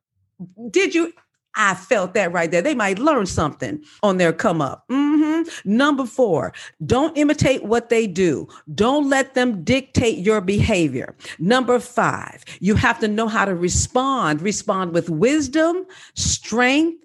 Did 0.69 0.95
you 0.95 1.13
I 1.55 1.73
felt 1.75 2.13
that 2.13 2.31
right 2.31 2.49
there. 2.49 2.61
They 2.61 2.75
might 2.75 2.99
learn 2.99 3.25
something 3.25 3.83
on 4.03 4.17
their 4.17 4.33
come 4.33 4.61
up. 4.61 4.87
Mm-hmm. 4.89 5.49
Number 5.65 6.05
four, 6.05 6.53
don't 6.85 7.17
imitate 7.17 7.63
what 7.63 7.89
they 7.89 8.07
do. 8.07 8.47
Don't 8.73 9.09
let 9.09 9.33
them 9.33 9.63
dictate 9.63 10.19
your 10.19 10.41
behavior. 10.41 11.15
Number 11.39 11.79
five, 11.79 12.45
you 12.59 12.75
have 12.75 12.99
to 12.99 13.07
know 13.07 13.27
how 13.27 13.45
to 13.45 13.55
respond. 13.55 14.41
Respond 14.41 14.93
with 14.93 15.09
wisdom, 15.09 15.85
strength, 16.15 17.03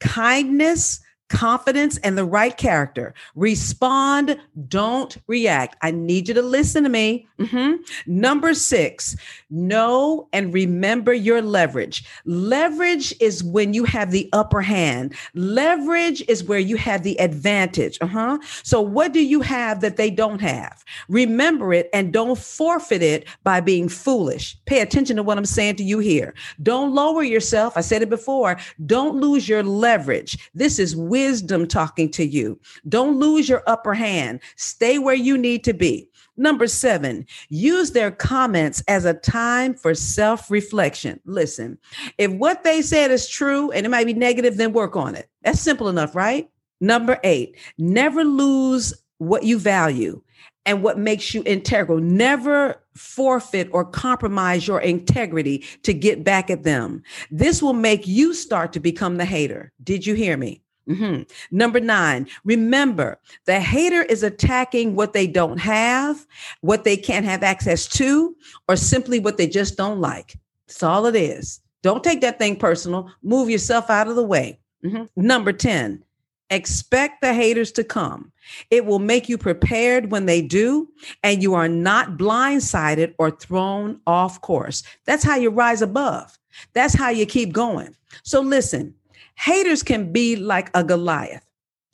kindness, 0.00 1.00
confidence 1.34 1.98
and 1.98 2.16
the 2.16 2.24
right 2.24 2.56
character. 2.56 3.12
Respond, 3.34 4.38
don't 4.68 5.18
react. 5.26 5.76
I 5.82 5.90
need 5.90 6.28
you 6.28 6.34
to 6.34 6.42
listen 6.42 6.84
to 6.84 6.88
me. 6.88 7.26
Mm-hmm. 7.40 7.82
Number 8.06 8.54
six, 8.54 9.16
know 9.50 10.28
and 10.32 10.54
remember 10.54 11.12
your 11.12 11.42
leverage. 11.42 12.04
Leverage 12.24 13.12
is 13.20 13.42
when 13.42 13.74
you 13.74 13.82
have 13.84 14.12
the 14.12 14.28
upper 14.32 14.60
hand. 14.62 15.14
Leverage 15.34 16.22
is 16.28 16.44
where 16.44 16.60
you 16.60 16.76
have 16.76 17.02
the 17.02 17.20
advantage. 17.20 17.98
Uh-huh. 18.00 18.38
So 18.62 18.80
what 18.80 19.12
do 19.12 19.22
you 19.22 19.40
have 19.40 19.80
that 19.80 19.96
they 19.96 20.10
don't 20.10 20.40
have? 20.40 20.84
Remember 21.08 21.74
it 21.74 21.90
and 21.92 22.12
don't 22.12 22.38
forfeit 22.38 23.02
it 23.02 23.26
by 23.42 23.60
being 23.60 23.88
foolish. 23.88 24.56
Pay 24.66 24.80
attention 24.80 25.16
to 25.16 25.24
what 25.24 25.36
I'm 25.36 25.44
saying 25.44 25.76
to 25.76 25.84
you 25.84 25.98
here. 25.98 26.32
Don't 26.62 26.94
lower 26.94 27.24
yourself. 27.24 27.76
I 27.76 27.80
said 27.80 28.02
it 28.02 28.10
before. 28.10 28.56
Don't 28.86 29.20
lose 29.20 29.48
your 29.48 29.64
leverage. 29.64 30.38
This 30.54 30.78
is 30.78 30.94
wisdom 30.94 31.23
talking 31.68 32.10
to 32.10 32.24
you. 32.24 32.58
Don't 32.88 33.18
lose 33.18 33.48
your 33.48 33.62
upper 33.66 33.94
hand. 33.94 34.40
Stay 34.56 34.98
where 34.98 35.14
you 35.14 35.36
need 35.38 35.64
to 35.64 35.72
be. 35.72 36.08
Number 36.36 36.66
seven, 36.66 37.26
use 37.48 37.92
their 37.92 38.10
comments 38.10 38.82
as 38.88 39.04
a 39.04 39.14
time 39.14 39.74
for 39.74 39.94
self 39.94 40.50
reflection. 40.50 41.20
Listen, 41.24 41.78
if 42.18 42.32
what 42.32 42.64
they 42.64 42.82
said 42.82 43.10
is 43.10 43.28
true 43.28 43.70
and 43.70 43.86
it 43.86 43.88
might 43.88 44.06
be 44.06 44.14
negative, 44.14 44.56
then 44.56 44.72
work 44.72 44.96
on 44.96 45.14
it. 45.14 45.28
That's 45.42 45.60
simple 45.60 45.88
enough, 45.88 46.16
right? 46.16 46.50
Number 46.80 47.18
eight, 47.22 47.56
never 47.78 48.24
lose 48.24 48.94
what 49.18 49.44
you 49.44 49.58
value 49.58 50.20
and 50.66 50.82
what 50.82 50.98
makes 50.98 51.34
you 51.34 51.42
integral. 51.46 51.98
Never 51.98 52.82
forfeit 52.94 53.68
or 53.72 53.84
compromise 53.84 54.66
your 54.66 54.80
integrity 54.80 55.64
to 55.82 55.94
get 55.94 56.24
back 56.24 56.50
at 56.50 56.64
them. 56.64 57.02
This 57.30 57.62
will 57.62 57.74
make 57.74 58.06
you 58.06 58.34
start 58.34 58.72
to 58.72 58.80
become 58.80 59.16
the 59.16 59.24
hater. 59.24 59.72
Did 59.82 60.06
you 60.06 60.14
hear 60.14 60.36
me? 60.36 60.63
Mm-hmm. 60.88 61.22
Number 61.50 61.80
nine, 61.80 62.28
remember 62.44 63.18
the 63.46 63.58
hater 63.58 64.02
is 64.02 64.22
attacking 64.22 64.94
what 64.94 65.12
they 65.12 65.26
don't 65.26 65.58
have, 65.58 66.26
what 66.60 66.84
they 66.84 66.96
can't 66.96 67.24
have 67.24 67.42
access 67.42 67.86
to, 67.88 68.36
or 68.68 68.76
simply 68.76 69.18
what 69.18 69.38
they 69.38 69.46
just 69.46 69.76
don't 69.76 70.00
like. 70.00 70.38
That's 70.66 70.82
all 70.82 71.06
it 71.06 71.16
is. 71.16 71.60
Don't 71.82 72.04
take 72.04 72.20
that 72.20 72.38
thing 72.38 72.56
personal. 72.56 73.10
Move 73.22 73.50
yourself 73.50 73.90
out 73.90 74.08
of 74.08 74.16
the 74.16 74.24
way. 74.24 74.58
Mm-hmm. 74.84 75.04
Number 75.16 75.52
10, 75.52 76.04
expect 76.50 77.22
the 77.22 77.32
haters 77.32 77.72
to 77.72 77.84
come. 77.84 78.30
It 78.70 78.84
will 78.84 78.98
make 78.98 79.28
you 79.28 79.38
prepared 79.38 80.10
when 80.10 80.26
they 80.26 80.42
do, 80.42 80.88
and 81.22 81.42
you 81.42 81.54
are 81.54 81.68
not 81.68 82.18
blindsided 82.18 83.14
or 83.18 83.30
thrown 83.30 84.00
off 84.06 84.40
course. 84.42 84.82
That's 85.06 85.24
how 85.24 85.36
you 85.36 85.50
rise 85.50 85.80
above. 85.82 86.38
That's 86.74 86.94
how 86.94 87.08
you 87.08 87.26
keep 87.26 87.52
going. 87.52 87.96
So 88.22 88.40
listen, 88.40 88.94
Haters 89.36 89.82
can 89.82 90.12
be 90.12 90.36
like 90.36 90.70
a 90.74 90.84
Goliath. 90.84 91.44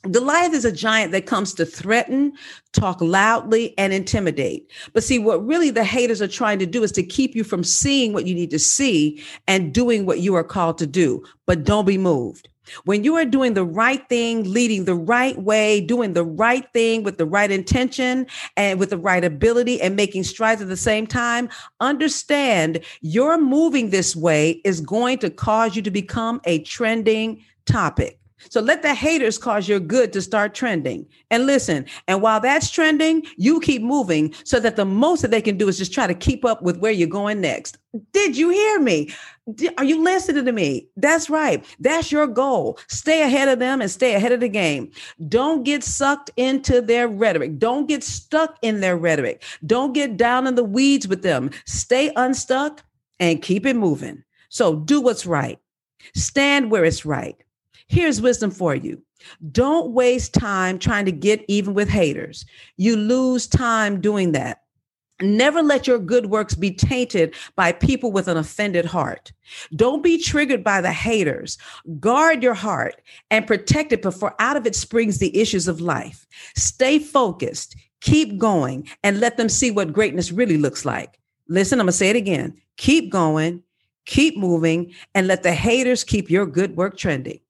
Goliath 0.09 0.53
is 0.53 0.65
a 0.65 0.71
giant 0.71 1.11
that 1.11 1.27
comes 1.27 1.53
to 1.53 1.65
threaten, 1.65 2.33
talk 2.73 2.99
loudly, 3.01 3.77
and 3.77 3.93
intimidate. 3.93 4.71
But 4.93 5.03
see, 5.03 5.19
what 5.19 5.45
really 5.45 5.69
the 5.69 5.83
haters 5.83 6.23
are 6.23 6.27
trying 6.27 6.57
to 6.59 6.65
do 6.65 6.81
is 6.81 6.91
to 6.93 7.03
keep 7.03 7.35
you 7.35 7.43
from 7.43 7.63
seeing 7.63 8.11
what 8.11 8.25
you 8.25 8.33
need 8.33 8.49
to 8.49 8.59
see 8.59 9.23
and 9.47 9.73
doing 9.73 10.07
what 10.07 10.19
you 10.19 10.33
are 10.33 10.43
called 10.43 10.79
to 10.79 10.87
do. 10.87 11.23
But 11.45 11.63
don't 11.65 11.85
be 11.85 11.99
moved. 11.99 12.49
When 12.85 13.03
you 13.03 13.15
are 13.15 13.25
doing 13.25 13.53
the 13.53 13.65
right 13.65 14.07
thing, 14.07 14.43
leading 14.43 14.85
the 14.85 14.95
right 14.95 15.37
way, 15.37 15.81
doing 15.81 16.13
the 16.13 16.23
right 16.23 16.65
thing 16.73 17.03
with 17.03 17.17
the 17.17 17.25
right 17.25 17.51
intention 17.51 18.27
and 18.55 18.79
with 18.79 18.91
the 18.91 18.97
right 18.97 19.23
ability 19.23 19.81
and 19.81 19.95
making 19.95 20.23
strides 20.23 20.61
at 20.61 20.67
the 20.67 20.77
same 20.77 21.07
time, 21.07 21.49
understand 21.79 22.79
your 23.01 23.37
moving 23.37 23.89
this 23.89 24.15
way 24.15 24.61
is 24.63 24.79
going 24.79 25.17
to 25.19 25.29
cause 25.29 25.75
you 25.75 25.81
to 25.81 25.91
become 25.91 26.39
a 26.45 26.59
trending 26.63 27.43
topic. 27.65 28.20
So 28.49 28.61
let 28.61 28.81
the 28.81 28.93
haters 28.93 29.37
cause 29.37 29.67
your 29.67 29.79
good 29.79 30.13
to 30.13 30.21
start 30.21 30.53
trending. 30.53 31.05
And 31.29 31.45
listen, 31.45 31.85
and 32.07 32.21
while 32.21 32.39
that's 32.39 32.69
trending, 32.69 33.25
you 33.37 33.59
keep 33.59 33.81
moving 33.81 34.33
so 34.43 34.59
that 34.59 34.75
the 34.75 34.85
most 34.85 35.21
that 35.21 35.31
they 35.31 35.41
can 35.41 35.57
do 35.57 35.67
is 35.67 35.77
just 35.77 35.93
try 35.93 36.07
to 36.07 36.13
keep 36.13 36.43
up 36.43 36.61
with 36.61 36.77
where 36.77 36.91
you're 36.91 37.07
going 37.07 37.41
next. 37.41 37.77
Did 38.13 38.37
you 38.37 38.49
hear 38.49 38.79
me? 38.79 39.13
Are 39.77 39.83
you 39.83 40.01
listening 40.01 40.45
to 40.45 40.51
me? 40.51 40.87
That's 40.95 41.29
right. 41.29 41.65
That's 41.79 42.11
your 42.11 42.27
goal. 42.27 42.79
Stay 42.87 43.21
ahead 43.21 43.49
of 43.49 43.59
them 43.59 43.81
and 43.81 43.91
stay 43.91 44.13
ahead 44.15 44.31
of 44.31 44.39
the 44.39 44.49
game. 44.49 44.91
Don't 45.27 45.63
get 45.63 45.83
sucked 45.83 46.31
into 46.37 46.81
their 46.81 47.07
rhetoric. 47.07 47.59
Don't 47.59 47.87
get 47.87 48.03
stuck 48.03 48.57
in 48.61 48.79
their 48.79 48.97
rhetoric. 48.97 49.43
Don't 49.65 49.93
get 49.93 50.15
down 50.15 50.47
in 50.47 50.55
the 50.55 50.63
weeds 50.63 51.07
with 51.07 51.21
them. 51.21 51.51
Stay 51.65 52.11
unstuck 52.15 52.83
and 53.19 53.41
keep 53.41 53.65
it 53.65 53.75
moving. 53.75 54.23
So 54.49 54.75
do 54.75 55.01
what's 55.01 55.25
right. 55.25 55.59
Stand 56.15 56.71
where 56.71 56.85
it's 56.85 57.05
right. 57.05 57.37
Here's 57.91 58.21
wisdom 58.21 58.51
for 58.51 58.73
you. 58.73 59.03
Don't 59.51 59.91
waste 59.91 60.33
time 60.33 60.79
trying 60.79 61.03
to 61.03 61.11
get 61.11 61.43
even 61.49 61.73
with 61.73 61.89
haters. 61.89 62.45
You 62.77 62.95
lose 62.95 63.47
time 63.47 63.99
doing 63.99 64.31
that. 64.31 64.61
Never 65.21 65.61
let 65.61 65.87
your 65.87 65.99
good 65.99 66.27
works 66.27 66.55
be 66.55 66.71
tainted 66.71 67.35
by 67.57 67.73
people 67.73 68.13
with 68.13 68.29
an 68.29 68.37
offended 68.37 68.85
heart. 68.85 69.33
Don't 69.75 70.01
be 70.01 70.17
triggered 70.17 70.63
by 70.63 70.79
the 70.79 70.93
haters. 70.93 71.57
Guard 71.99 72.41
your 72.41 72.53
heart 72.53 73.01
and 73.29 73.45
protect 73.45 73.91
it 73.91 74.01
before 74.01 74.35
out 74.39 74.55
of 74.55 74.65
it 74.65 74.77
springs 74.77 75.17
the 75.17 75.37
issues 75.37 75.67
of 75.67 75.81
life. 75.81 76.25
Stay 76.55 76.97
focused, 76.97 77.75
keep 77.99 78.37
going, 78.37 78.87
and 79.03 79.19
let 79.19 79.35
them 79.35 79.49
see 79.49 79.69
what 79.69 79.91
greatness 79.91 80.31
really 80.31 80.57
looks 80.57 80.85
like. 80.85 81.19
Listen, 81.49 81.81
I'm 81.81 81.87
going 81.87 81.91
to 81.91 81.97
say 81.97 82.09
it 82.09 82.15
again. 82.15 82.55
Keep 82.77 83.11
going, 83.11 83.63
keep 84.05 84.37
moving, 84.37 84.93
and 85.13 85.27
let 85.27 85.43
the 85.43 85.51
haters 85.51 86.05
keep 86.05 86.29
your 86.29 86.45
good 86.45 86.77
work 86.77 86.95
trending. 86.95 87.41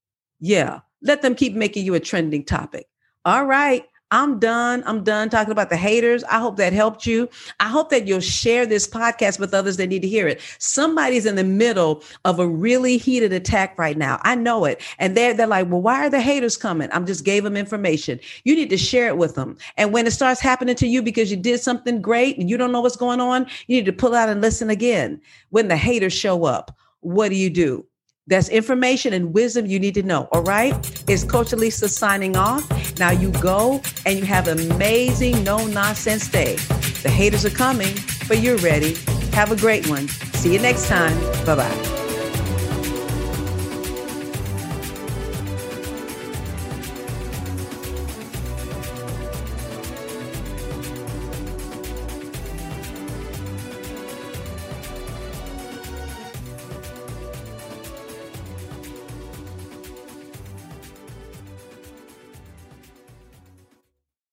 Yeah. 0.41 0.81
Let 1.01 1.21
them 1.21 1.36
keep 1.36 1.53
making 1.53 1.86
you 1.86 1.93
a 1.93 2.00
trending 2.00 2.43
topic. 2.43 2.88
All 3.24 3.45
right. 3.45 3.86
I'm 4.13 4.39
done. 4.39 4.83
I'm 4.86 5.05
done 5.05 5.29
talking 5.29 5.53
about 5.53 5.69
the 5.69 5.77
haters. 5.77 6.25
I 6.25 6.39
hope 6.39 6.57
that 6.57 6.74
helped 6.74 7.05
you. 7.05 7.29
I 7.62 7.69
hope 7.69 7.89
that 7.91 8.07
you'll 8.07 8.19
share 8.19 8.65
this 8.65 8.86
podcast 8.86 9.39
with 9.39 9.53
others 9.53 9.77
that 9.77 9.88
need 9.88 10.01
to 10.01 10.07
hear 10.07 10.27
it. 10.27 10.41
Somebody's 10.60 11.25
in 11.25 11.38
the 11.38 11.45
middle 11.45 12.03
of 12.25 12.38
a 12.38 12.45
really 12.45 12.98
heated 12.98 13.31
attack 13.31 13.79
right 13.79 13.98
now. 13.98 14.19
I 14.24 14.36
know 14.36 14.65
it. 14.65 14.81
And 15.00 15.15
they're, 15.15 15.33
they're 15.33 15.48
like, 15.48 15.69
well, 15.69 15.81
why 15.81 16.05
are 16.05 16.10
the 16.10 16.19
haters 16.19 16.57
coming? 16.57 16.89
I'm 16.91 17.05
just 17.05 17.24
gave 17.24 17.45
them 17.45 17.55
information. 17.55 18.19
You 18.43 18.53
need 18.53 18.69
to 18.71 18.77
share 18.77 19.07
it 19.07 19.17
with 19.17 19.36
them. 19.36 19.57
And 19.77 19.93
when 19.93 20.05
it 20.05 20.12
starts 20.12 20.41
happening 20.41 20.75
to 20.75 20.88
you 20.88 21.01
because 21.01 21.31
you 21.31 21.38
did 21.38 21.62
something 21.62 22.01
great 22.01 22.38
and 22.38 22.50
you 22.50 22.57
don't 22.57 22.74
know 22.74 22.81
what's 22.81 22.98
going 22.98 23.21
on, 23.21 23.48
you 23.67 23.77
need 23.77 23.86
to 23.86 23.93
pull 23.93 24.13
out 24.13 24.27
and 24.27 24.41
listen 24.41 24.69
again. 24.69 25.21
When 25.51 25.69
the 25.69 25.77
haters 25.77 26.13
show 26.13 26.43
up, 26.43 26.77
what 27.00 27.29
do 27.29 27.36
you 27.36 27.50
do? 27.50 27.86
That's 28.31 28.47
information 28.47 29.11
and 29.11 29.33
wisdom 29.33 29.65
you 29.65 29.77
need 29.77 29.93
to 29.95 30.03
know. 30.03 30.29
All 30.31 30.43
right. 30.43 30.73
It's 31.09 31.25
Coach 31.25 31.51
Lisa 31.51 31.89
signing 31.89 32.38
off. 32.38 32.63
Now 32.97 33.11
you 33.11 33.29
go 33.41 33.81
and 34.05 34.17
you 34.17 34.23
have 34.23 34.47
an 34.47 34.71
amazing, 34.71 35.43
no 35.43 35.67
nonsense 35.67 36.29
day. 36.29 36.55
The 37.03 37.09
haters 37.09 37.43
are 37.43 37.50
coming, 37.50 37.93
but 38.29 38.39
you're 38.39 38.55
ready. 38.59 38.93
Have 39.33 39.51
a 39.51 39.57
great 39.57 39.89
one. 39.89 40.07
See 40.07 40.53
you 40.53 40.59
next 40.59 40.88
time. 40.88 41.19
Bye 41.45 41.55
bye. 41.55 42.00